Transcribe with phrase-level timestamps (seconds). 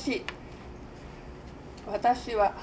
[0.00, 0.24] し
[1.86, 2.54] 私は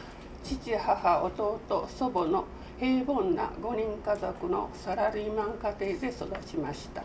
[0.43, 2.45] 父母弟祖母の
[2.79, 7.03] 平凡な5人家族のサラリーマン家庭で育ちました。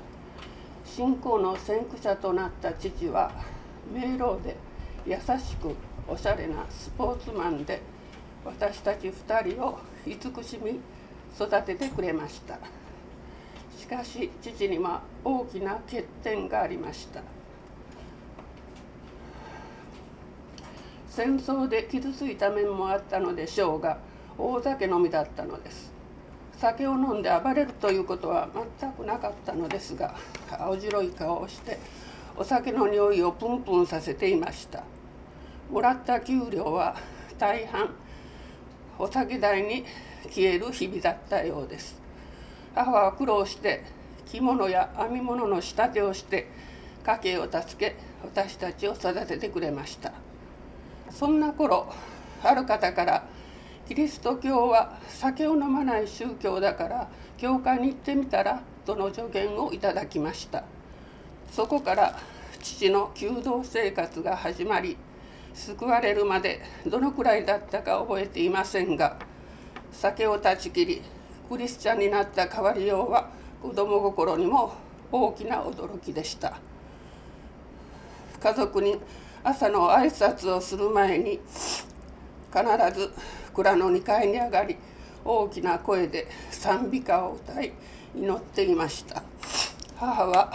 [0.84, 3.32] 信仰の先駆者となった父は
[3.92, 4.56] 明朗で
[5.06, 5.74] 優しく
[6.06, 7.80] おしゃれなスポーツマンで
[8.44, 10.80] 私たち2人を慈しみ
[11.34, 12.58] 育ててくれました。
[13.76, 17.22] しかし父には大きな欠点がありました。
[21.14, 23.98] 戦争で傷ついた面もあったのでしょうが
[24.38, 25.92] 大酒飲みだったのです。
[26.56, 28.48] 酒を飲んで暴れるということは
[28.80, 30.14] 全くなかったのですが
[30.50, 31.78] 青白い顔をして
[32.34, 34.84] お酒の匂いをプンプンさせていました。
[35.70, 36.96] もらった給料は
[37.38, 37.90] 大半
[38.98, 39.84] お酒代に
[40.30, 42.00] 消える日々だったようです。
[42.74, 43.84] 母は苦労して
[44.24, 46.48] 着物や編み物の仕立てをして
[47.04, 50.14] 家計を助け私たちを育ててくれました。
[51.18, 51.92] そんな頃
[52.42, 53.24] ある方から
[53.86, 60.64] キリスト教は酒を飲まない宗教だから教会に行ってみたらとの助言をいただきました。
[61.50, 62.18] そこから
[62.60, 64.96] 父の弓道生活が始まり
[65.52, 69.18] 救われるまでどのくらいだったか覚えていませんが
[69.92, 71.02] 酒を断ち切り
[71.48, 73.28] クリスチャンになった変わりようは
[73.60, 74.72] 子供心にも
[75.10, 76.58] 大きな驚きでした。
[78.40, 78.98] 家族に
[79.44, 81.40] 朝の挨拶をする前に
[82.52, 83.10] 必ず
[83.52, 84.76] 蔵の2階に上がり
[85.24, 87.72] 大きな声で賛美歌を歌い
[88.14, 89.22] 祈っていました。
[89.96, 90.52] 母は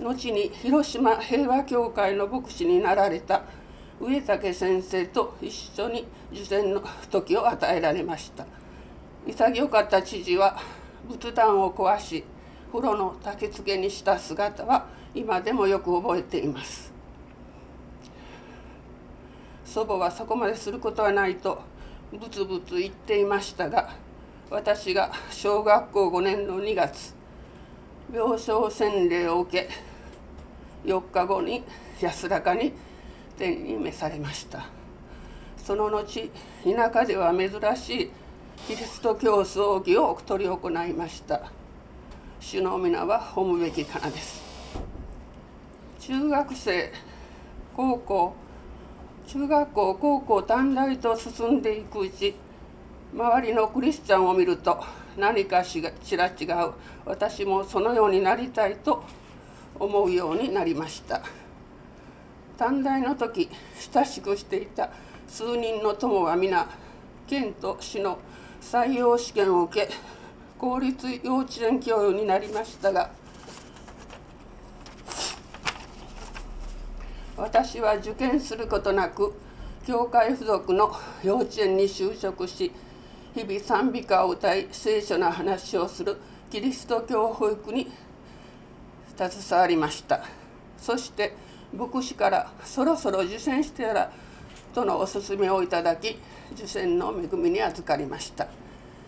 [0.00, 3.42] 後に広島平和協会の牧師になられた
[4.00, 8.46] 上竹先生と一緒に受験の時を与えられました。
[9.26, 10.58] 潔かった知事は
[11.08, 12.24] 仏壇を壊し
[12.72, 16.97] 風呂の焚き付けにした姿は今でもよく覚えています。
[19.68, 21.60] 祖母はそこまですることはないと
[22.10, 23.90] ブツブツ言っていましたが
[24.50, 27.14] 私が小学校5年の2月
[28.10, 29.68] 病床洗礼を受け
[30.88, 31.62] 4日後に
[32.00, 32.72] 安らかに
[33.36, 34.66] 天に召されました。
[35.62, 36.30] その後
[36.64, 38.10] 田舎では珍しい
[38.66, 41.52] キリスト教葬儀を執り行いました。
[42.40, 44.42] 主の皆は褒むべきかなです。
[46.00, 46.90] 中学生
[47.76, 48.34] 高校
[49.28, 52.34] 中学校高校短大と進んでいくうち
[53.12, 54.82] 周りのクリスチャンを見ると
[55.18, 55.90] 何かしら
[56.28, 56.72] 違う。
[57.04, 59.04] 私もそのようになりたいと
[59.78, 61.20] 思うようになりました。
[62.56, 63.50] 短大の時
[63.92, 64.88] 親しくしていた
[65.26, 66.66] 数人の友は皆
[67.26, 68.18] 県と市の
[68.62, 69.92] 採用試験を受け
[70.58, 73.10] 公立幼稚園教諭になりましたが
[77.38, 79.32] 私は受験することなく
[79.86, 82.72] 教会付属の幼稚園に就職し
[83.32, 86.16] 日々賛美歌を歌い聖書の話をする
[86.50, 87.88] キリスト教保育に
[89.16, 90.20] 携わりました。
[90.76, 91.34] そして
[91.72, 94.12] 牧師からそろそろ受選してやら
[94.74, 96.18] とのお勧めをいただき
[96.52, 98.48] 受選の恵みに預かりました。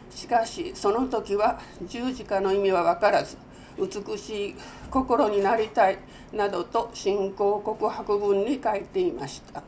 [0.09, 3.37] しかしその時は十字架の意味は分からず
[3.81, 4.55] 美しい
[4.91, 5.99] 心になりたい
[6.33, 9.63] などと信仰告白文に書いていました。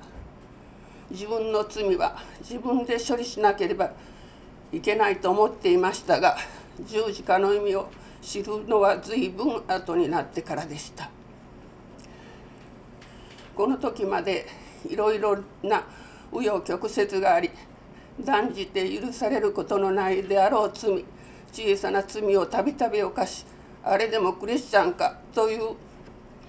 [1.11, 3.93] 自分の罪は自分で処理しなければ
[4.73, 6.37] いけないと思っていましたが
[6.87, 7.89] 十字架の意味を
[8.23, 11.11] 知るのは随分後になってからでした。
[13.55, 14.47] この時まで
[14.89, 15.85] いろいろな
[16.33, 17.51] 紆余曲折があり
[18.19, 21.05] 断じて許されることのないであろう罪
[21.53, 23.45] 小さな罪をたびたび犯し
[23.85, 25.75] あれでもクリスチャンかという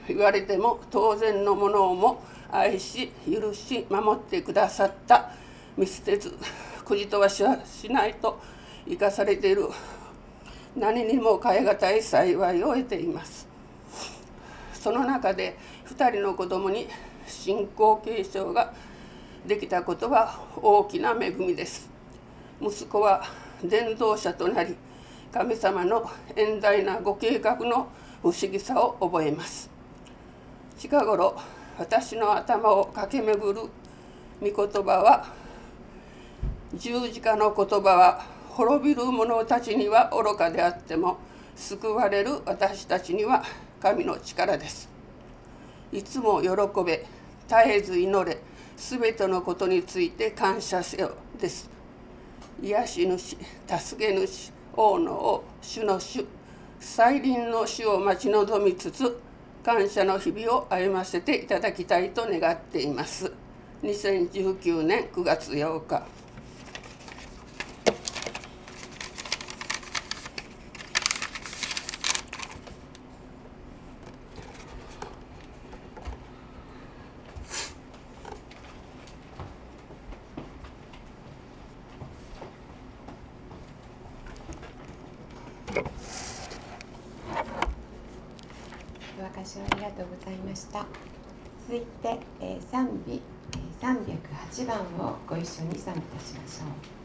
[0.07, 5.31] 言われても当然のものをも愛し許し守ってくださった。
[5.75, 6.37] 見捨てず
[6.85, 7.43] くじとはし
[7.89, 8.39] ないと
[8.87, 9.69] 生かされている。
[10.75, 13.47] 何にも代え難い幸いを得ています。
[14.73, 15.57] その中で
[15.87, 16.87] 2人の子供に
[17.25, 18.73] 信仰継承が
[19.47, 21.89] できたことは大きな恵みです。
[22.61, 23.23] 息子は
[23.63, 24.75] 伝道者となり
[25.33, 27.87] 神様の遠大なご計画の
[28.21, 29.67] 不思議さを覚えます。
[30.77, 31.35] 近頃
[31.79, 33.61] 私の頭を駆け巡る
[34.39, 35.25] 御言葉は
[36.75, 41.17] 十字架の言葉は滅びる者たちには愚かであっても
[41.55, 43.43] 救われる私たちには
[43.81, 44.87] 神の力です。
[45.91, 46.49] いつも喜
[46.85, 47.07] べ
[47.47, 48.37] 絶えず祈れ
[48.77, 51.71] すべてのことについて感謝せよです。
[52.61, 53.35] 癒し主
[53.67, 56.25] 助け主王の王主の主
[56.79, 59.19] 再臨の主を待ち望みつつ
[59.63, 63.31] 感謝の日々を歩ませていただきたいと願っています。
[63.83, 66.03] 2019年9月8日
[89.19, 90.85] お証しをありがとうございました
[92.13, 93.21] で、え、賛美、
[93.81, 96.67] 308番をご一緒に賛美いたしましょう「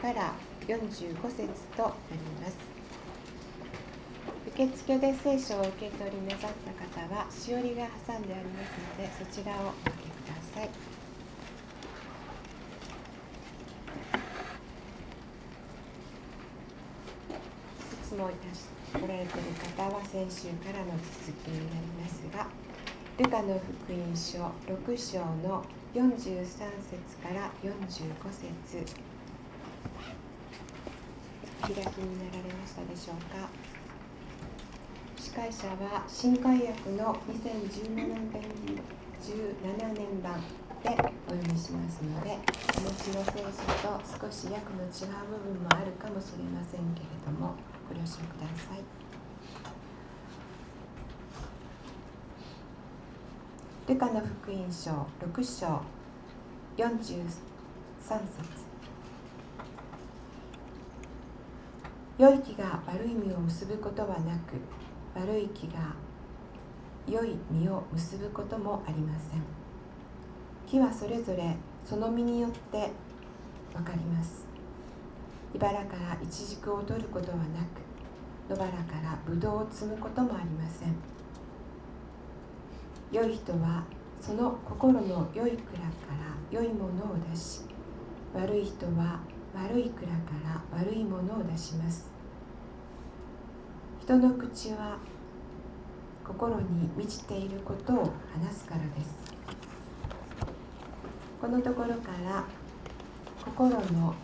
[0.00, 0.34] から
[0.66, 2.56] 45節となります。
[4.48, 10.66] 受付で聖書を受け取りなさった方はしおりが挟んでありますのでそちらをお開けください。
[10.66, 10.70] い
[18.08, 22.46] つもいらし来られている方は先週からの続きになりますが
[23.18, 26.06] ルカの福音書6章の43
[26.44, 27.74] 節から45
[28.30, 29.15] 節。
[31.62, 33.48] 開きになられましたでしょうか。
[35.18, 37.96] 司会者は新海訳の2017
[39.92, 40.40] 年版
[40.82, 40.90] で
[41.26, 42.38] お読みしますので
[42.78, 43.46] お持ちの聖書
[43.86, 47.54] と少し訳の違う部分もあるかもしれませんけれども
[47.88, 48.84] ご了承ください。
[53.88, 55.82] ルカの福音書6章
[56.76, 56.88] 43
[57.26, 58.65] 節。
[62.18, 64.54] 良い木が悪い実を結ぶことはなく
[65.14, 65.94] 悪い木が
[67.06, 69.42] 良い実を結ぶこともありません。
[70.66, 71.54] 木はそれぞれ
[71.84, 72.90] その実によって
[73.74, 74.46] 分かります。
[75.54, 80.96] 茨からイチジクを取ることはなく野原からブドウを摘むこともありません。
[83.12, 83.84] 良い人は
[84.22, 85.58] その心の良い蔵か
[86.10, 87.60] ら良いものを出し
[88.34, 89.20] 悪い人は
[89.56, 92.10] 悪い蔵から悪いものを出します。
[94.02, 94.98] 人の口は
[96.22, 99.16] 心に満ちていることを話すからです。
[101.40, 102.44] このところから
[103.44, 104.14] 心の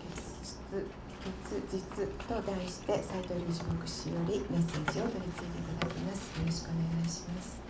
[0.42, 0.84] 結実
[1.24, 6.38] 結実と題して斉藤隆二牧師よりメッセージを取り次いでいただきます。
[6.38, 7.61] よろしくお願いします。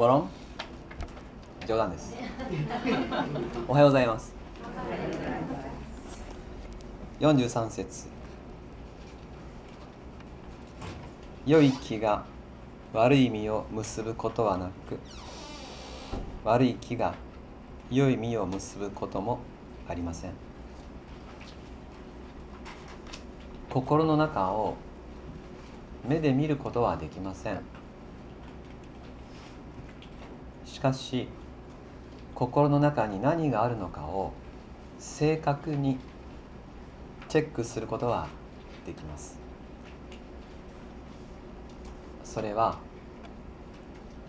[0.00, 0.30] グモロン
[1.66, 2.16] 冗談です。
[3.68, 4.34] おはようございます。
[7.20, 8.06] 43節。
[11.44, 12.24] 良い木が
[12.94, 14.98] 悪い実を結ぶことはなく
[16.44, 17.14] 悪い木が
[17.90, 19.40] 良い実を結ぶことも
[19.86, 20.32] ありません。
[23.68, 24.76] 心の中を
[26.08, 27.60] 目で見ることはできません。
[30.80, 31.28] しかし
[32.34, 34.32] 心の中に何があるのかを
[34.98, 35.98] 正確に
[37.28, 38.28] チェックすることは
[38.86, 39.38] できます。
[42.24, 42.78] それは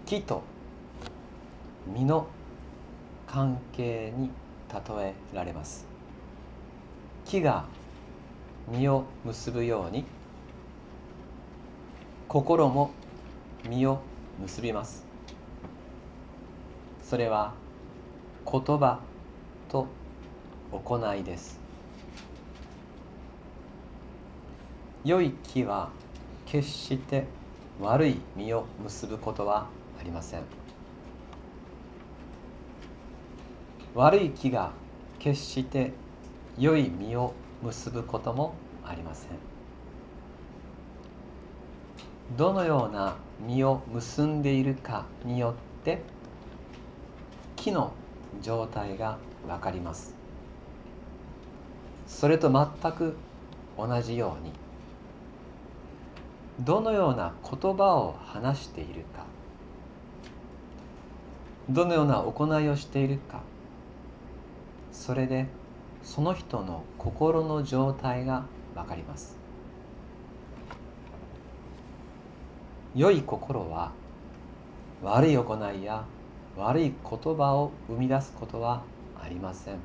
[0.05, 0.43] 木と
[1.88, 2.27] 実の
[3.27, 4.29] 関係に
[4.74, 5.88] 例えられます。
[7.24, 7.63] 木が
[8.67, 10.03] 実を結ぶように
[12.27, 12.91] 心も
[13.70, 14.01] 実を
[14.41, 15.11] 結びます。
[17.12, 17.51] それは
[18.50, 19.01] 言葉
[19.68, 19.86] と
[20.72, 21.60] 行いです。
[25.03, 25.89] 良い木は
[26.46, 27.25] 決して
[27.82, 29.68] 悪い実を結ぶことは
[30.00, 30.44] ありません。
[33.94, 34.72] 悪い木が
[35.20, 35.91] 決して
[36.58, 38.53] 良い実を結ぶことも
[38.86, 39.32] ありません。
[42.38, 46.11] どのような実を結んでいるかによって
[47.62, 47.94] 木の
[48.41, 50.15] 状態が分かります。
[52.08, 53.15] それと全く
[53.77, 54.51] 同じように
[56.60, 59.25] どのような言葉を話しているか
[61.70, 63.41] どのような行いをしているか
[64.91, 65.46] それで
[66.01, 69.38] その人の心の状態が分かります。
[72.96, 73.91] 良い心は
[75.03, 76.03] 悪い行いや
[76.58, 78.84] 悪い言葉を生み出すことは
[79.20, 79.75] ありません。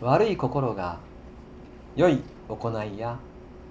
[0.00, 0.98] 悪い心が
[1.94, 3.18] 良い行いや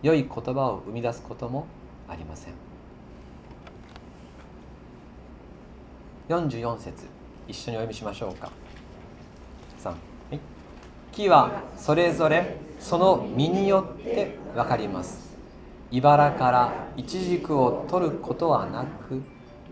[0.01, 1.65] 良い言葉を生み出すことも
[2.07, 2.53] ありません。
[6.29, 7.05] 44節
[7.47, 8.51] 一緒にお読みしましょうか。
[9.79, 9.95] 3、は
[10.31, 10.39] い、
[11.11, 15.31] 木はそれぞれその実によって分かります。
[15.91, 19.21] 茨からイチジクを取ることはなく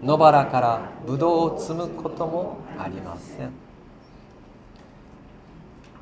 [0.02, 3.52] 野原からブドウを摘むこともありません。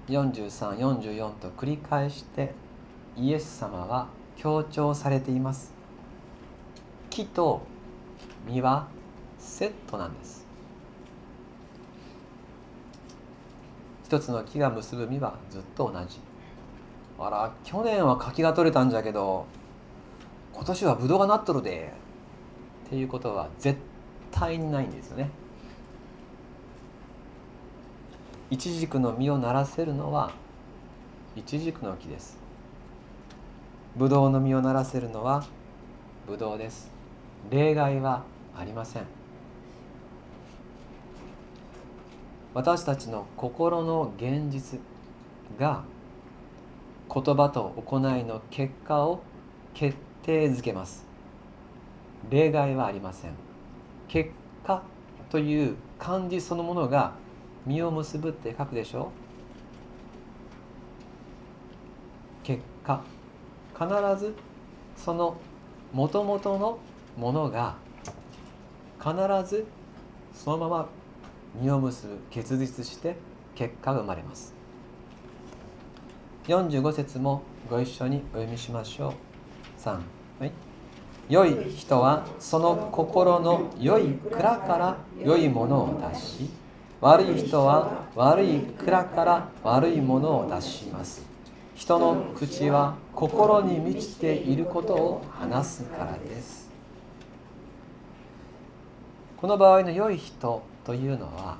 [0.07, 2.53] 4344と繰り返して
[3.17, 5.73] イエス様は強調されています。
[7.09, 7.61] 木と
[8.47, 8.87] 実は
[9.39, 10.45] セットなんです。
[14.05, 16.19] 一つの木が結ぶ実はずっと同じ。
[17.17, 19.47] あら去年は柿が取れたんじゃけど
[20.53, 21.91] 今年はブドウがなっとるで。
[22.87, 23.77] っていうことは絶
[24.31, 25.29] 対にないんですよね。
[28.49, 30.31] イチジクの実をならせるのは
[31.35, 32.37] イチジクの木です。
[33.97, 35.45] ブドウの実をならせるのは
[36.25, 36.89] ブドウです。
[37.49, 38.23] 例外は
[38.57, 39.03] ありません。
[42.53, 44.79] 私たちの心の現実
[45.59, 45.83] が
[47.13, 49.21] 言葉と行いの結果を
[49.73, 51.06] 決定づけます。
[52.29, 53.31] 例外はありません。
[54.07, 54.31] 結
[54.65, 54.83] 果
[55.29, 57.13] という漢字そのものが
[57.65, 59.11] 実を結ぶって書くでしょ？
[62.43, 63.01] 結果。
[63.77, 64.33] 必ず
[64.95, 65.37] その
[65.93, 66.79] もともとの
[67.17, 67.75] ものが
[68.99, 69.13] 必
[69.47, 69.65] ず
[70.33, 70.89] そのまま
[71.61, 72.17] 実を結ぶ。
[72.29, 73.15] 結実して
[73.55, 74.53] 結果が生まれます。
[76.47, 79.13] 45節もご一緒にお読みしましょう。
[79.81, 79.99] 3
[80.39, 80.66] はい。
[81.29, 86.49] 良い人はその心の良い蔵から良いものを出し
[87.01, 91.25] 悪い人は悪い蔵から悪いものを出します。
[91.75, 96.67] 人の口は心に満ちていることを話すからです。
[99.37, 101.57] この場合の良い人というのは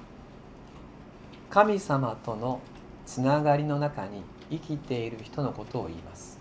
[1.52, 2.60] 神様との
[3.06, 6.40] つながりの中に生きている人のことを言います。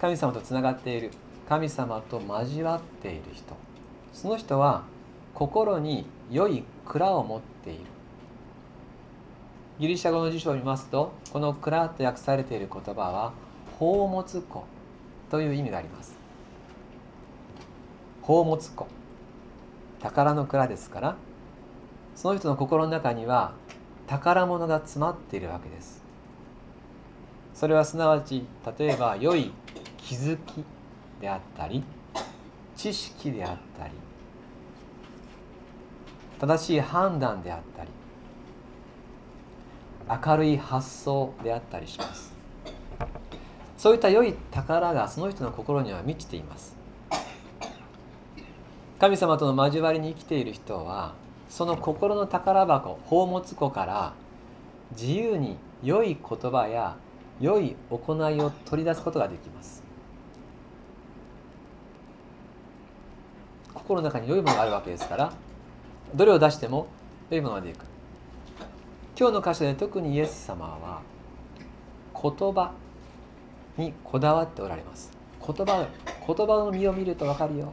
[0.00, 1.12] 神様とつながっている
[1.48, 3.56] 神様と交わっている人。
[4.12, 4.84] その人は
[5.34, 7.80] 心に良い蔵を持っている。
[9.78, 13.32] ギリシャ語の辞書を見ますとこの蔵と訳されている言葉は
[13.78, 14.64] 宝物庫
[15.30, 16.16] という意味があります。
[18.22, 18.86] 宝物庫。
[20.00, 21.16] 宝の蔵ですから
[22.14, 23.52] その人の心の中には
[24.06, 26.02] 宝物が詰まっているわけです。
[27.54, 28.44] それはすなわち
[28.78, 29.52] 例えば良い
[29.98, 30.64] 気づき
[31.20, 31.82] であったり
[32.76, 33.92] 知識であったり
[36.38, 37.90] 正しい判断であったり
[40.26, 42.32] 明るい発想であったりします。
[43.76, 46.76] そういった良い宝がその人の心には満ちています。
[48.98, 51.14] 神様との交わりに生きている人は
[51.48, 54.14] その心の宝箱宝物庫から
[54.92, 56.96] 自由に良い言葉や
[57.40, 59.85] 良い行いを取り出すことができます。
[63.76, 65.32] 心の中に良いものがあるわけですから
[66.14, 66.86] どれを出しても
[67.30, 67.84] 良いものが出てく。
[69.18, 71.00] 今日の箇所で特にイエス様は
[72.14, 72.72] 言葉
[73.76, 75.10] にこだわっておられます。
[75.40, 75.86] 言葉
[76.26, 77.72] 言葉の実を見ると分かるよ。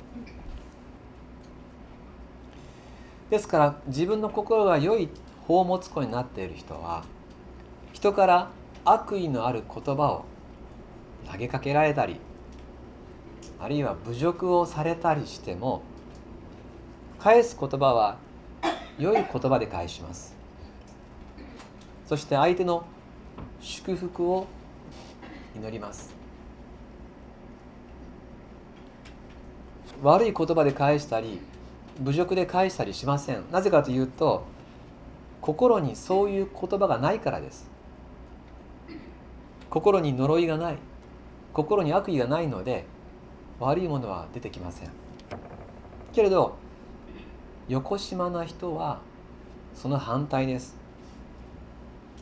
[3.30, 5.10] ですから自分の心が良い
[5.48, 7.04] 宝物庫になっている人は
[7.92, 8.50] 人から
[8.86, 10.26] 悪意のある言葉を
[11.32, 12.20] 投げかけられたり
[13.60, 15.82] あるいは侮辱をされたりしても
[17.24, 18.18] 返す言葉は
[19.00, 20.36] 良い言葉で返します。
[22.06, 22.84] そして相手の
[23.62, 24.46] 祝福を
[25.56, 26.14] 祈ります。
[30.02, 31.40] 悪い言葉で返したり
[32.02, 33.46] 侮辱で返したりしません。
[33.52, 34.44] なぜかというと
[35.40, 37.72] 心にそういう言葉がないからです。
[39.70, 40.78] 心に呪いがない。
[41.54, 42.84] 心に悪意がないので
[43.62, 44.90] 悪いものは出てきません。
[46.12, 46.62] けれど
[47.68, 49.00] 横島な人は
[49.74, 50.78] その反対です。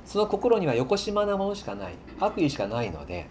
[0.06, 1.94] その心には横島なものしかない。
[2.20, 3.28] 悪意しかないので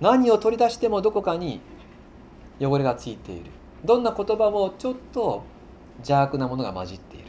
[0.00, 1.60] 何を取り出してもどこかに
[2.60, 3.50] 汚れがついている。
[3.84, 5.42] どんな言葉もちょっと
[5.98, 7.26] 邪悪なものが混じっている。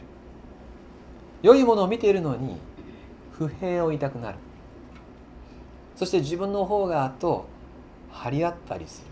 [1.42, 2.56] 良いものを見ているのに
[3.32, 4.38] 不平を言いたくなる。
[5.96, 7.46] そして自分の方がと
[8.10, 9.08] 張り合ったりする。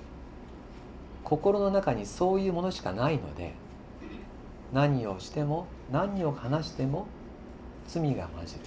[1.24, 3.54] 心の中にそういうものしかないので
[4.72, 7.06] 何をしても何を話しても
[7.86, 8.60] 罪が混じる。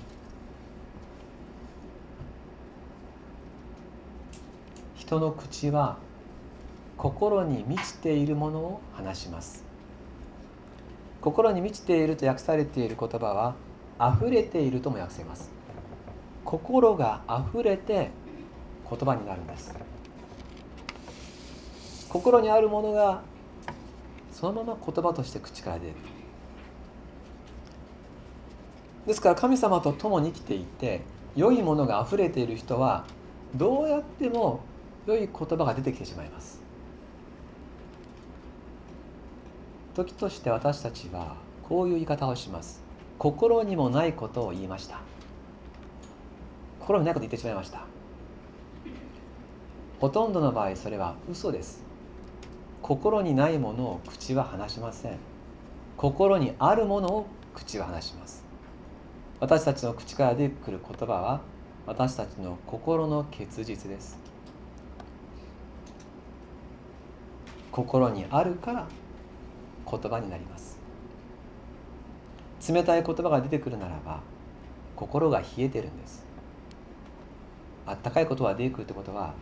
[4.95, 5.97] 人の口は
[6.97, 9.63] 心に満ちているものを話します。
[11.21, 13.55] 心に満ちていると訳されている言葉は
[13.99, 15.49] 溢れているとも訳せます。
[16.43, 18.11] 心が溢れて
[18.87, 19.75] 言葉になるんです。
[22.09, 23.23] 心にあるものが
[24.35, 25.93] そのまま言葉として口から出る。
[29.07, 31.03] ですから神様と共に生きていて
[31.37, 33.05] 良いものがあふれている人は
[33.55, 34.59] どうやっても
[35.07, 36.61] 良い言葉が出てきてしまいます。
[39.95, 41.37] 時として私たちは
[41.69, 42.83] こういう言い方をします。
[43.17, 44.99] 心にもないことを言いました。
[46.81, 47.83] 心にないこと言ってしまいました。
[50.01, 51.84] ほとんどの場合それは嘘です。
[52.85, 55.17] 心にないものを口は話しません。
[55.97, 58.45] 心にあるものを口は話します。
[59.39, 61.41] 私たちの口から出てくる言葉は
[61.87, 64.19] 私たちの心の結実です。
[67.71, 68.87] 心にあるから
[69.89, 70.77] 言葉になります。
[72.71, 74.19] 冷たい言葉が出てくるならば
[74.95, 76.23] 心が冷えてるんです。
[77.87, 79.33] あったかい言葉が出てくるってことは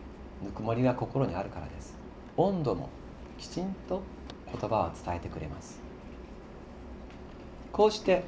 [0.42, 1.94] ぬくもりが心にあるからです。
[2.38, 2.88] 温度も
[3.38, 4.02] きちんと
[4.60, 5.80] 言葉を伝えてくれます。
[7.72, 8.22] こうして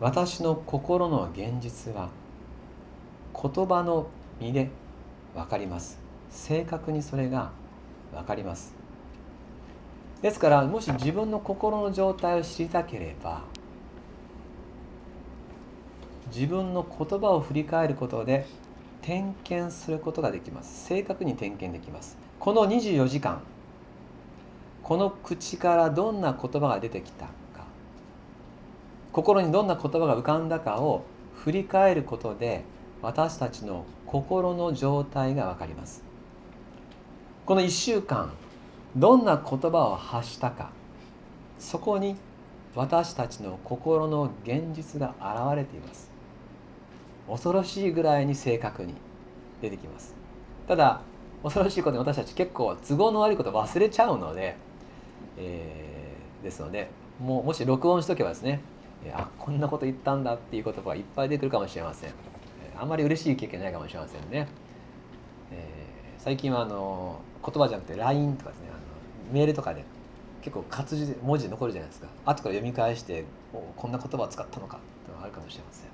[0.00, 2.08] 私の心の現実は
[3.34, 4.08] 言葉の
[4.40, 4.70] 身で
[5.34, 5.98] 分かります。
[6.30, 7.52] 正確にそれが
[8.12, 8.74] 分かります。
[10.22, 13.42] ですからもし自分の心の状態を知りたければ
[16.34, 18.46] 自分の言葉を振り返ることで
[19.02, 20.86] 点検することができます。
[20.86, 22.16] 正確に点検できます。
[22.38, 23.42] この24時間
[24.82, 27.32] この口からどんな言葉が出てきたか。
[29.12, 31.04] 心にどんな言葉が浮かんだかを
[31.36, 32.64] 振り返ることで
[33.00, 36.02] 私たちの心の状態が分かります。
[37.46, 38.32] この1週間
[38.96, 40.70] どんな言葉を発したか。
[41.58, 42.16] そこに
[42.74, 46.10] 私たちの心の現実が現れています。
[47.28, 48.94] 恐ろしいぐらいに正確に
[49.60, 50.14] 出てきます。
[50.66, 51.00] ただ
[51.42, 54.56] 恐ろしいことに私たち結構都合の悪いこと忘れちゃうので、
[55.38, 56.88] えー、ですので
[57.20, 58.60] もうもし録音しとけばですね
[59.12, 62.10] あこんなこと言ったんだっていう言葉がいっぱい出てくるかもしれません。
[62.78, 64.48] あんまり嬉しい経験ないかもしれませんね、
[65.52, 68.80] えー、最近はあの言葉じゃなくて LINE とかですねあの
[69.32, 69.84] メールとかで
[70.40, 72.08] 結構活字で文字で残るじゃないですか。
[72.24, 73.24] 後から読み返して
[73.76, 75.88] こんな言葉を使ったのかっていうのがあるかもしれません、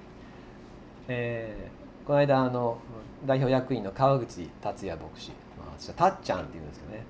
[1.08, 2.78] えー、この間あの
[3.26, 7.02] 代表役員の川口達也牧師、まあ、私はたっちゃんっていうんですけどね。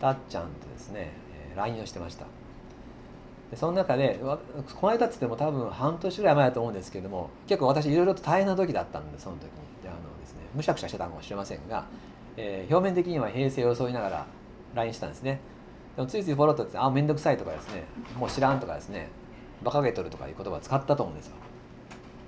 [0.00, 1.12] たっちゃんとですね、
[1.54, 2.26] LINE をしてました。
[3.50, 4.38] でその中でこ
[4.86, 9.50] の間っつっても多分半年ぐらい前だと思うんですけれども結構私いろいろと大変な時だったんでその時に。
[9.82, 11.84] であのですねむしゃくしゃしてたかもしれませんが、
[12.36, 14.26] えー、表面的には平静を装いながら
[14.74, 15.40] LINE したんですね。
[15.96, 17.84] でもついついフォローとってあ面倒くさいとかですね
[18.18, 19.08] もう知らんとかですね
[19.62, 21.36] 馬鹿げとるとかいう言葉を使ったと思うんですよ、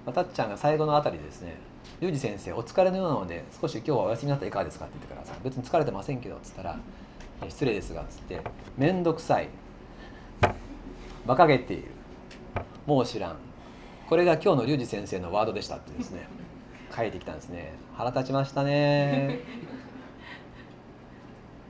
[0.07, 1.57] まあ、たっちゃんが最後のあたりですね
[2.01, 6.79] 「リュウジ先生お疲れのようなので少し今日はお休みになったらいかがですか?」って言ってからさ「別に疲れてませんけど」っつったら
[7.49, 8.41] 「失礼ですが」っつって
[8.77, 9.49] 「面倒くさい」
[11.25, 11.91] 「馬鹿げている」
[12.87, 13.37] 「もう知らん」
[14.09, 16.29] これが今日のリュウジ先生のワードでしたってですね。
[16.97, 17.73] 書いてきたんですね。
[17.95, 19.41] 腹立ちましたね。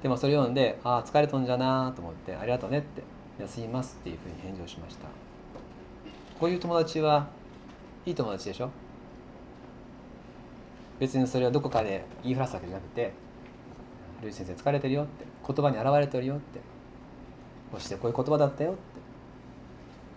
[0.02, 3.02] でもそれ読んでああ疲れとんじゃなと思ってありがとうねって
[3.40, 5.08] 休みますっていうふうに返事をしました。
[6.38, 7.26] こういう友達は
[8.04, 8.68] いい友達でしょ？
[11.00, 13.12] 別にそれはどこかで言いふらすわけじゃなくて
[14.22, 16.60] 「ルイ先生疲れてるよ」って言葉に表れてるよって
[17.72, 18.80] そしてこういう言葉だったよって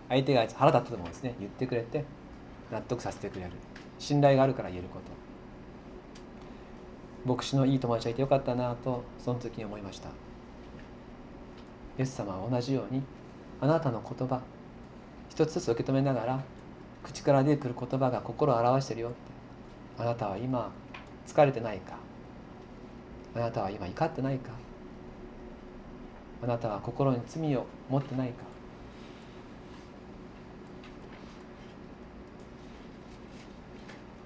[0.08, 1.34] 相手が腹立ったともですね。
[1.38, 2.04] 言ってくれて
[2.72, 3.52] 納得させてくれる。
[3.98, 4.98] 信頼があるから言えるこ
[7.24, 7.32] と。
[7.32, 10.08] 牧師のいい友達がいてよかったなとその時に思いました。
[10.08, 13.02] イエス様は同じように
[13.60, 14.40] あなたの言葉
[15.28, 16.42] 一つずつ受け止めながら
[17.04, 19.16] 口から出てくる言葉が心を表してるよって
[19.98, 20.72] あなたは今
[21.26, 21.96] 疲れてないか
[23.34, 24.50] あなたは今怒ってないか？
[26.42, 28.34] あなたは心に罪を持ってないか？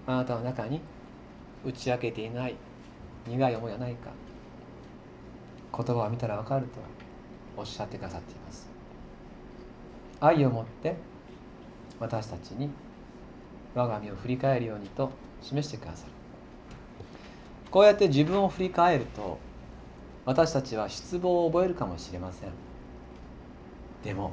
[0.06, 0.80] あなたの中に
[1.64, 2.56] 打ち明けていない
[3.26, 4.10] 苦い思いはないか？
[5.76, 6.78] 言葉を見たら分かると
[7.56, 8.68] おっしゃってくださっています。
[10.20, 10.96] 愛を持って
[12.00, 12.70] 私たちに
[13.74, 15.10] 我が身を振り返るようにと
[15.42, 16.12] 示してくださる。
[17.74, 19.36] こうやって自分を振り返ると
[20.24, 22.50] 私たちは失望を覚えるかもしれません。
[24.04, 24.30] でも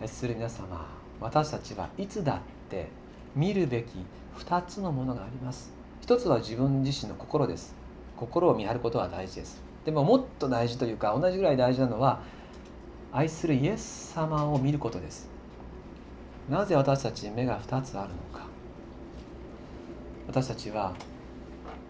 [0.00, 0.84] 愛する皆様
[1.20, 2.88] 私たちはいつだって
[3.36, 4.04] 見るべき
[4.36, 5.72] 2つのものがあります。
[6.00, 7.76] 一つは自分自身の心です。
[8.16, 9.62] 心を見張ることは大事です。
[9.84, 12.20] でももっと大事というか同じぐらい大事なのは
[13.12, 15.30] 愛するイエス様を見ることです。
[16.50, 18.44] なぜ私たちに目が2つあるのか。
[20.26, 20.92] 私たちは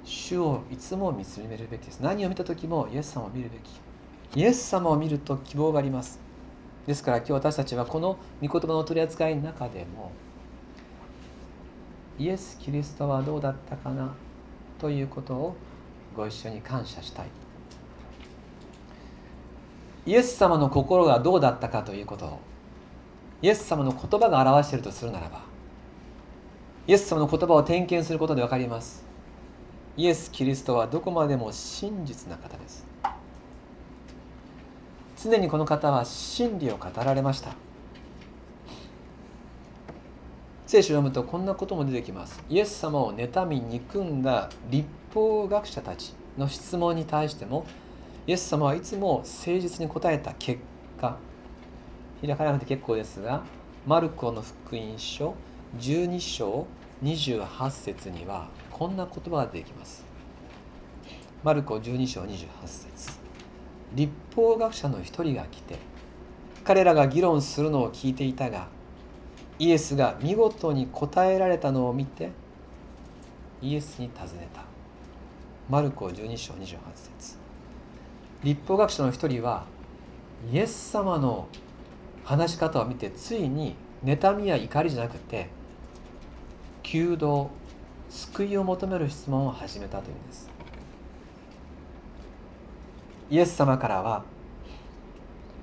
[0.04, 2.00] 主をいつも見つめるべきです。
[2.00, 4.40] 何を見た時もイエス様を見るべき。
[4.40, 6.20] イエス様を見ると希望があります。
[6.86, 10.10] ですから今日私たちはこの御言葉の取り扱いの中でも
[12.18, 14.14] イエス・キリストはどうだったかな
[14.80, 15.54] ということを
[16.16, 17.26] ご一緒に感謝したい。
[20.04, 22.40] イエス様の心がどうだったかということを
[23.40, 25.42] イエス様の言葉が表しているとするならば
[26.88, 29.11] イエス様の言葉を点検することで分かります。
[29.96, 32.86] イエス・キリストはどこまでも真実な方です。
[35.22, 37.54] 常にこの方は真理を語られました。
[40.66, 42.42] 聖書を読むとこんなことも出てきます。
[42.48, 47.66] イエス様を妬み憎んだ立法学者たちの質問に対しても
[48.26, 50.60] イエス様はいつも誠実に答えた結
[51.00, 51.16] 果
[52.20, 53.42] 開かなくて結構ですが
[53.86, 55.34] マルコの福音書
[55.78, 56.66] 12章
[57.02, 60.04] 28節にはこんな言葉が出てきます。
[61.44, 63.20] マルコ12章28節。
[63.94, 65.76] 立法学者の一人が来て
[66.64, 68.68] 彼らが議論するのを聞いていたが
[69.58, 72.30] イエスが見事に答えられたのを見て
[73.60, 74.64] イエスに尋ねた。
[75.68, 77.36] マルコ12章28節。
[78.42, 79.66] 立法学者の一人は
[80.50, 81.46] イエス様の
[82.24, 85.48] 話し方を見てついに妬みや怒りじゃなくて
[86.82, 87.50] 求道
[88.12, 90.50] 救いを求める質問を始めたというんです。
[93.30, 94.24] イエス様からは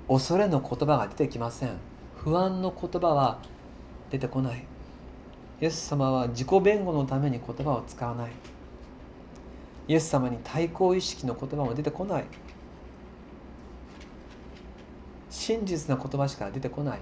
[0.08, 1.74] 恐れの言葉が出てきません。
[2.18, 3.38] 不安の言葉は
[4.10, 4.66] 出てこない。
[5.62, 8.32] イエス様は自己弁護のために言葉を使わない。
[9.88, 12.26] イエス様に対抗意識の言葉も出てこない。
[15.30, 17.00] 真実な言葉しか出てこない。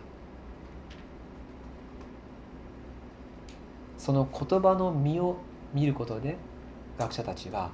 [4.07, 5.35] その言葉の実を
[5.73, 6.37] 見ることで
[6.97, 7.71] 学者たちは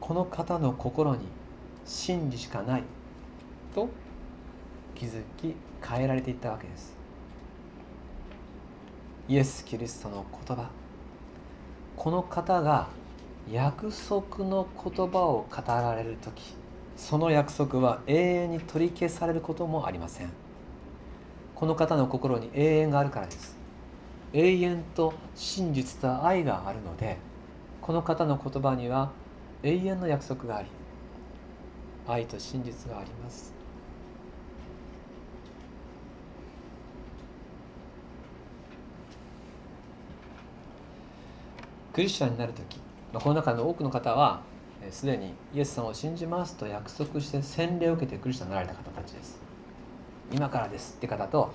[0.00, 1.26] この方の心に
[1.84, 2.84] 真理しかない
[3.74, 3.90] と
[4.94, 5.54] 気づき
[5.86, 6.96] 変えられていったわけです。
[9.28, 10.70] イエス・キリストの言葉。
[11.96, 12.88] この方が
[13.52, 16.56] 約束の言葉を語られる時
[16.96, 20.30] その約束は永遠に取り消されることもありません。
[21.54, 23.57] この方の心に永遠があるからです。
[24.32, 27.16] 永遠と真実と愛があるので
[27.80, 29.10] この方の言葉には
[29.62, 30.68] 永遠の約束があり
[32.06, 33.52] 愛と真実があります。
[41.92, 42.76] クリスチャンになる時、
[43.12, 44.42] まあ、この中の多くの方は
[44.90, 49.40] すでにイエス様を信じますと約束して洗礼を受けてクリスチャンになられた方たちです。
[50.32, 51.50] 今からですって方と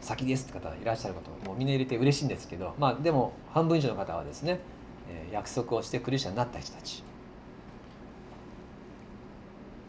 [0.00, 4.60] 先ですって方いらっしゃることもうみんな入れて嬉しいんですけどまあでも半分以上の方はですね、
[5.08, 7.02] えー、約束をしてクリスチャンになった人たち。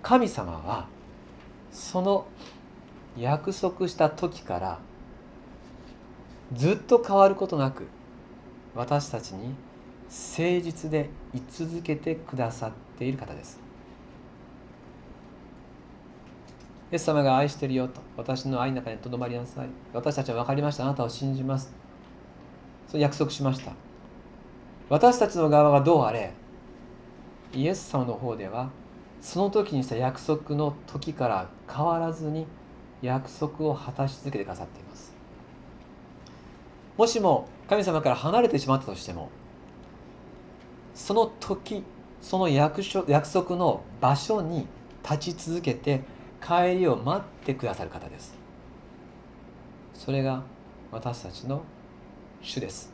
[0.02, 0.88] 神様は
[1.72, 2.26] その
[3.18, 4.80] 約束した時から
[6.54, 7.88] ずっと変わることなく
[8.76, 9.54] 私たちに
[10.10, 13.60] 誠実で居続けてくださっている方です。
[16.92, 19.68] イエス様が愛してるよと私の愛の中にとどまりなさい。
[19.94, 20.84] 私たちは分かりました。
[20.84, 21.74] あなたを信じます。
[22.90, 23.72] そう約束しました。
[24.90, 26.34] 私たちの側がどうあれ
[27.54, 28.72] イエス様の方では
[29.22, 32.46] その時にした約束の時から変わらずに
[33.02, 35.14] 約束を果たし続けてくださっています。
[36.98, 39.30] もしも神様から離れてしまったとしても
[40.94, 41.84] その時
[42.22, 44.68] その約束の場所に
[45.04, 46.02] 立ち続けて
[46.42, 48.34] 帰りを待ってくださる方です。
[49.94, 50.44] それが
[50.92, 51.64] 私たちの
[52.42, 52.92] 主です。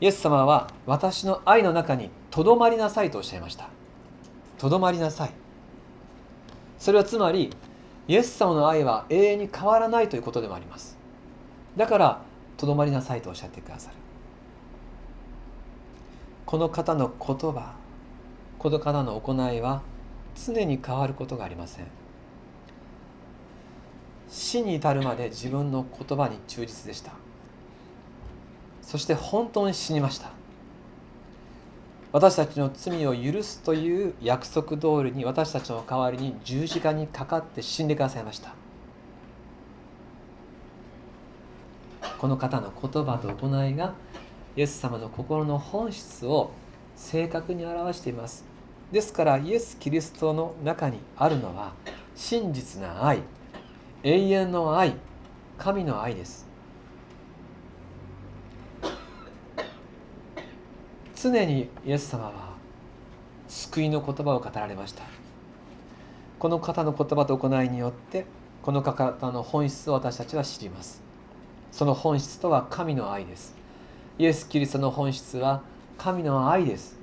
[0.00, 3.68] イエス様は私の愛の中にとどまりなさいとおっしゃいました。
[4.58, 5.30] とどまりなさい。
[6.78, 7.50] それはつまり
[8.08, 10.96] イエス様の愛は永遠に変わらないということでもあります。
[11.76, 12.22] だから
[12.56, 13.96] とどまりなさいとおっしゃってくださる。
[16.46, 17.74] この方の言葉
[18.58, 19.82] この方の行いは
[20.34, 21.86] 常に変わることがありません。
[24.28, 27.12] 死に至るまで自分の言葉に忠実でした。
[28.82, 30.30] そして本当に死にました。
[32.12, 38.52] 私たちの罪を許すという約束通りに私たちの代わりに十字架にかかって死んでくださいました。
[42.18, 43.94] この方の言葉と行いが
[44.56, 46.50] イエス様の心の本質を
[46.96, 48.49] 正確に表しています。
[48.92, 51.72] ですからイエス・キリストの中にあるのは
[52.14, 53.22] 真実な愛
[54.02, 54.96] 永遠の愛
[55.58, 56.48] 神の愛です。
[61.14, 62.54] 常にイエス様は
[63.46, 65.04] 救いの言葉を語られました。
[66.38, 68.24] この方の言葉と行いによって
[68.62, 71.02] この方の本質を私たちは知ります。
[71.70, 73.54] その本質とは神の愛です。
[74.18, 75.62] イエス・キリストの本質は
[75.98, 76.99] 神の愛です。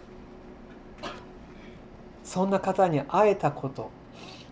[2.27, 3.89] そんな方に会えたこと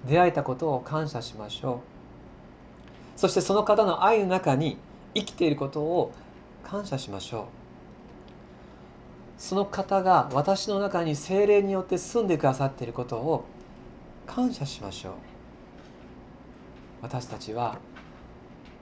[0.08, 1.82] 出会えたことを感謝しましょ
[3.18, 3.20] う。
[3.20, 4.78] そしてその方の愛の中に
[5.14, 6.14] 生きていることを
[6.64, 7.44] 感謝しましょう。
[9.38, 13.44] その方が私の中に精霊によって住んでくださっていることを
[14.26, 15.14] 感謝しましょう。
[17.02, 17.78] 私たちは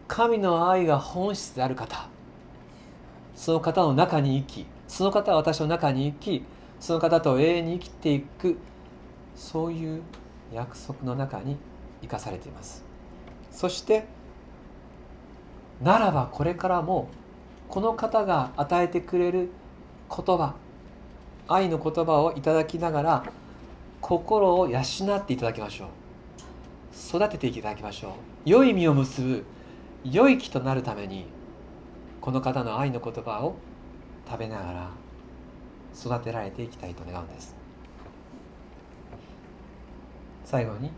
[0.07, 2.07] 神の愛が本質である方。
[3.35, 6.45] その方の中に生きその方は私の中に生き
[6.79, 8.59] その方と永遠に生きていく
[9.35, 10.01] そういう
[10.51, 11.57] 約束の中に
[12.01, 12.83] 生かされています。
[13.51, 14.05] そして
[15.81, 17.09] ならばこれからも
[17.67, 19.49] この方が与えてくれる
[20.09, 20.55] 言葉
[21.47, 23.23] 愛の言葉をいただきながら
[23.99, 25.87] 心を養っていただきましょう。
[27.17, 28.11] 育てていただきましょう。
[28.45, 29.45] 良い実を結ぶ
[30.03, 31.25] 良い木となるために
[32.21, 33.55] この方の愛の言葉を
[34.27, 34.89] 食べながら
[35.95, 37.62] 育てられていきたいと願うんです。
[40.53, 40.91] 最後に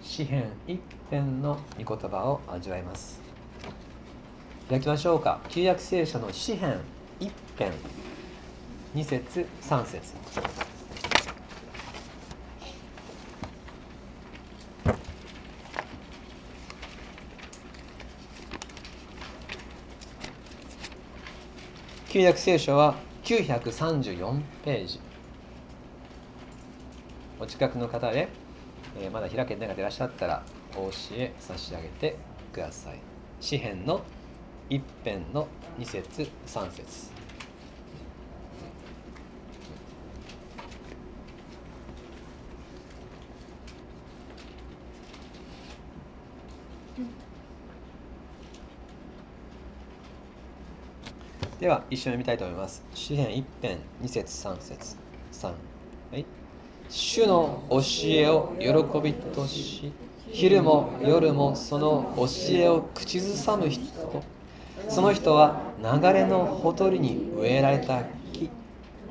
[0.00, 0.80] 詩編一
[1.10, 3.20] 編の御言葉を味わいます。
[4.68, 5.40] 開きましょうか。
[5.48, 6.78] 旧約聖書の詩編
[7.18, 7.72] 一編。
[8.94, 10.14] 二節三節。
[22.08, 25.00] 旧約聖書は934ページ。
[27.40, 28.28] お近くの方で
[28.98, 30.42] えー、まだ開けてない方いらっしゃったら
[30.74, 32.16] お教え差し上げて
[32.52, 32.98] ください。
[33.40, 34.02] 詩編の
[34.68, 35.48] 一編の
[35.78, 37.10] 二節三節。
[51.60, 52.82] では一緒に見たいと思います。
[52.94, 54.96] 詩編一編二節三節。
[55.30, 55.52] 三。
[56.10, 56.24] はい。
[56.90, 59.92] 主の教えを喜びとし
[60.32, 62.26] 昼も夜もその教
[62.56, 63.80] えを口ずさむ人。
[64.88, 68.50] その人は流れのほとりに植えられた木。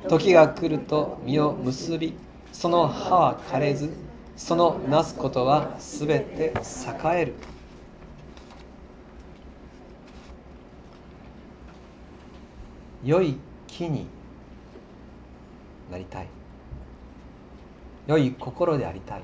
[0.08, 2.14] 時が来ると実を結び
[2.52, 3.90] その葉は枯れず
[4.36, 7.34] そのなすことはすべて栄える。
[13.02, 14.06] 良い木に
[15.90, 16.39] なりたい。
[18.10, 19.22] 良い心でありたい。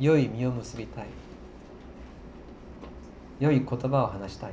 [0.00, 1.04] 良い実を結びたい。
[3.38, 4.52] 良い言葉を話したい。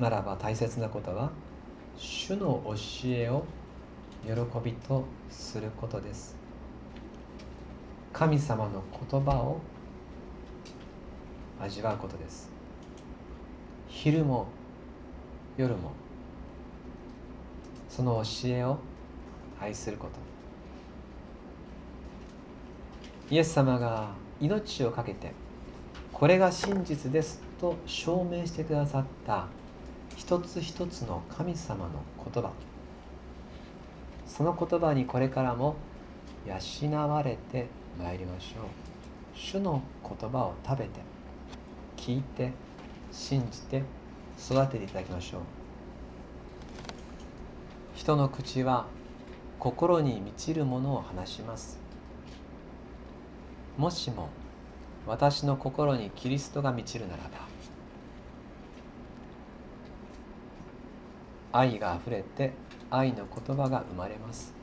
[0.00, 1.30] ならば大切なことは
[1.96, 2.74] 主の教
[3.10, 3.44] えを
[4.24, 4.32] 喜
[4.64, 6.36] びとすることです。
[8.12, 9.60] 神様の言葉を
[11.60, 12.50] 味わうことです。
[13.86, 14.48] 昼も
[15.56, 15.92] 夜も
[17.88, 18.78] その教えを
[19.60, 20.14] 愛すること。
[23.34, 24.10] イエス様が
[24.40, 25.32] 命を懸けて
[26.12, 29.48] これが真実ですと証明してくださった
[30.16, 32.52] 一つ一つの神様の言葉。
[34.26, 35.76] その言葉にこれからも
[36.46, 37.66] 養われて
[37.98, 38.64] まいりましょう。
[39.34, 41.00] 主の言葉を食べて
[41.96, 42.52] 聞いて
[43.12, 43.82] 信じて
[44.38, 45.40] 育てていただきましょう。
[47.94, 48.86] 人の口は
[49.58, 51.78] 心に満ちるものを話します。
[53.76, 54.28] もしも
[55.06, 57.30] 私の心にキリストが満ちるならば
[61.52, 62.52] 愛があふれて
[62.90, 64.54] 愛の言葉が生まれます。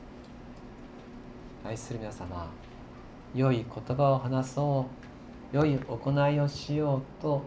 [1.64, 2.50] 愛する皆様
[3.34, 4.86] 良い言葉を話そ
[5.52, 7.42] う良い行いをしようと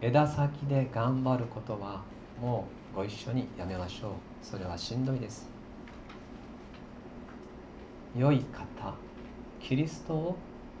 [0.00, 2.02] 枝先で頑張ることは
[2.40, 4.10] もうご一緒にやめましょう。
[4.42, 5.53] それはしんどいです。
[8.16, 8.94] 良い方
[9.60, 10.36] キリストを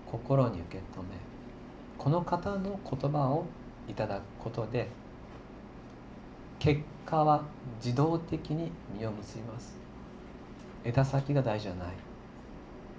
[0.06, 1.08] 心に受け止め
[1.98, 3.46] この方の言葉を
[3.88, 4.88] いただくことで
[6.58, 7.44] 結果は
[7.84, 9.76] 自動的に実を結びます。
[10.84, 11.88] 枝先が大事じゃない。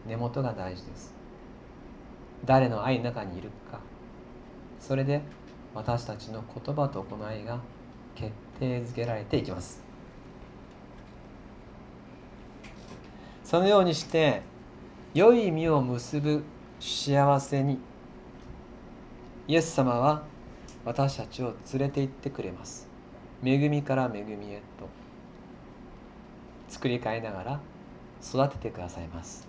[0.07, 1.13] 根元が大事です。
[2.45, 3.79] 誰の愛の中にいるか。
[4.79, 5.21] それで
[5.73, 7.59] 私たちの言葉と行いが
[8.13, 9.84] 決定づけられていきます。
[13.55, 14.41] そのようにして
[15.13, 16.43] 良い実を結ぶ
[16.77, 17.79] 幸せに
[19.47, 20.23] イエス様は
[20.83, 22.89] 私たちを連れて行ってくれます。
[23.41, 24.89] 恵みから恵みへと
[26.67, 27.59] 作り変えながら
[28.21, 29.47] 育ててくださいます。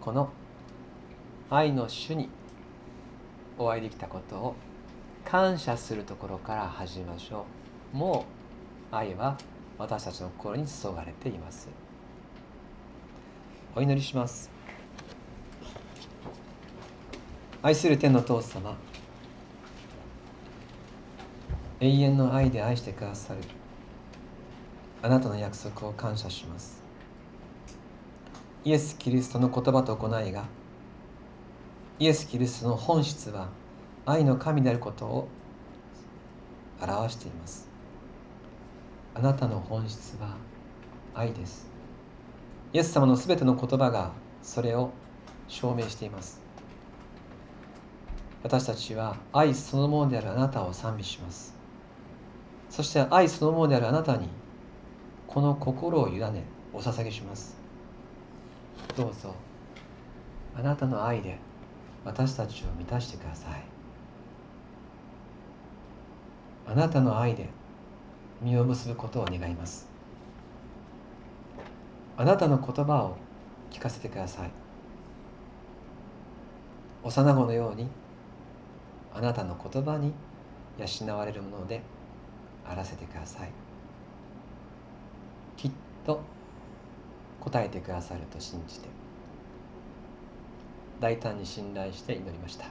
[0.00, 0.30] この
[1.50, 2.30] 愛の主に
[3.58, 4.54] お会いできたことを
[5.26, 7.44] 感謝するところから始めましょ
[7.92, 7.96] う。
[7.98, 8.24] も
[8.90, 9.36] う愛は
[9.78, 11.68] 私たちの心に注がれています。
[13.74, 14.50] お祈りします。
[17.62, 18.76] 愛する天の父様
[21.80, 23.40] 永遠の愛で愛してくださる
[25.02, 26.82] あなたの約束を感謝します。
[28.64, 30.44] イエス・キリストの言葉と行いが
[31.98, 33.48] イエス・キリストの本質は
[34.06, 35.28] 愛の神であることを
[36.80, 37.65] 表しています。
[39.16, 40.36] あなたの本質は
[41.14, 41.66] 愛です。
[42.74, 44.12] イエス様のすべての言葉が
[44.42, 44.90] それを
[45.48, 46.42] 証明しています。
[48.42, 51.56] 私たちは愛そのものであるあなたを賛美します。
[52.68, 54.28] そして愛そのものであるあなたに
[55.26, 56.44] この心を委ね
[56.74, 57.56] お捧げします。
[58.98, 59.34] どうぞ。
[60.54, 61.38] あなたの愛で
[62.04, 63.64] 私たちを満たしてください。
[66.66, 67.48] あなたの愛で
[68.42, 69.88] 実を結ぶことを願います。
[72.16, 73.16] あなたの言葉を
[73.70, 74.50] 聞かせてください。
[77.02, 77.88] 幼子のように
[79.14, 80.12] あなたの言葉に
[80.78, 81.80] 養われるもので
[82.68, 83.50] あらせてください。
[85.56, 85.70] きっ
[86.04, 86.20] と
[87.40, 88.88] 答えてくださると信じて
[91.00, 92.66] 大胆に信頼して祈りました。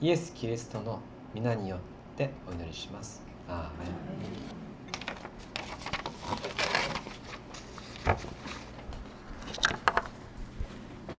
[0.00, 0.98] イエス・キリストの
[1.32, 1.78] 皆によっ
[2.16, 3.31] てお祈りします。
[3.48, 3.92] 아멘.